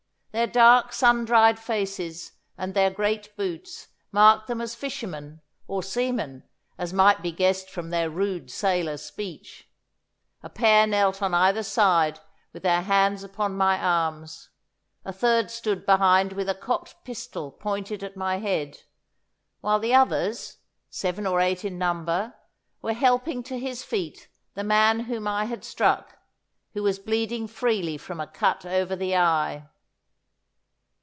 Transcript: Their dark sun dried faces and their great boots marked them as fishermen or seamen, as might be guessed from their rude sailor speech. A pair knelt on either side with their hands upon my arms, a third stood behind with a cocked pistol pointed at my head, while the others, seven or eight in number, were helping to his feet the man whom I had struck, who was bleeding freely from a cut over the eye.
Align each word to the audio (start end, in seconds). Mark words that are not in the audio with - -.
Their 0.33 0.47
dark 0.47 0.93
sun 0.93 1.25
dried 1.25 1.59
faces 1.59 2.31
and 2.57 2.73
their 2.73 2.89
great 2.89 3.35
boots 3.35 3.89
marked 4.13 4.47
them 4.47 4.61
as 4.61 4.73
fishermen 4.75 5.41
or 5.67 5.83
seamen, 5.83 6.45
as 6.77 6.93
might 6.93 7.21
be 7.21 7.33
guessed 7.33 7.69
from 7.69 7.89
their 7.89 8.09
rude 8.09 8.49
sailor 8.49 8.95
speech. 8.95 9.67
A 10.41 10.49
pair 10.49 10.87
knelt 10.87 11.21
on 11.21 11.33
either 11.33 11.63
side 11.63 12.21
with 12.53 12.63
their 12.63 12.83
hands 12.83 13.25
upon 13.25 13.57
my 13.57 13.77
arms, 13.77 14.47
a 15.03 15.11
third 15.11 15.51
stood 15.51 15.85
behind 15.85 16.31
with 16.31 16.47
a 16.47 16.55
cocked 16.55 17.03
pistol 17.03 17.51
pointed 17.51 18.01
at 18.01 18.15
my 18.15 18.37
head, 18.37 18.83
while 19.59 19.79
the 19.79 19.93
others, 19.93 20.59
seven 20.89 21.27
or 21.27 21.41
eight 21.41 21.65
in 21.65 21.77
number, 21.77 22.35
were 22.81 22.93
helping 22.93 23.43
to 23.43 23.59
his 23.59 23.83
feet 23.83 24.29
the 24.53 24.63
man 24.63 25.01
whom 25.01 25.27
I 25.27 25.43
had 25.43 25.65
struck, 25.65 26.19
who 26.73 26.83
was 26.83 26.99
bleeding 26.99 27.47
freely 27.49 27.97
from 27.97 28.21
a 28.21 28.27
cut 28.27 28.65
over 28.65 28.95
the 28.95 29.17
eye. 29.17 29.67